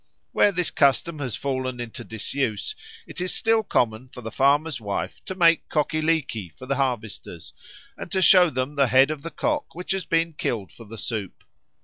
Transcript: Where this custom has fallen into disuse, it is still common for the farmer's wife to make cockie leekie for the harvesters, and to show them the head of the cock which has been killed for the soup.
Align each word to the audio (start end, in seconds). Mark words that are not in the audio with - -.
Where 0.31 0.51
this 0.51 0.71
custom 0.71 1.19
has 1.19 1.35
fallen 1.35 1.79
into 1.79 2.03
disuse, 2.03 2.75
it 3.05 3.21
is 3.21 3.31
still 3.35 3.61
common 3.61 4.09
for 4.09 4.21
the 4.21 4.31
farmer's 4.31 4.81
wife 4.81 5.23
to 5.25 5.35
make 5.35 5.69
cockie 5.69 6.01
leekie 6.01 6.49
for 6.57 6.65
the 6.65 6.77
harvesters, 6.77 7.53
and 7.97 8.11
to 8.11 8.19
show 8.23 8.49
them 8.49 8.73
the 8.73 8.87
head 8.87 9.11
of 9.11 9.21
the 9.21 9.29
cock 9.29 9.75
which 9.75 9.91
has 9.91 10.05
been 10.07 10.33
killed 10.33 10.71
for 10.71 10.85
the 10.85 10.97
soup. 10.97 11.43